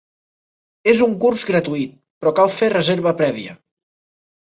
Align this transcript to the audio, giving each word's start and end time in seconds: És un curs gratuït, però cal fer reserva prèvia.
És 0.93 1.03
un 1.09 1.13
curs 1.25 1.45
gratuït, 1.51 1.93
però 2.25 2.35
cal 2.43 2.53
fer 2.59 2.73
reserva 2.77 3.17
prèvia. 3.25 3.59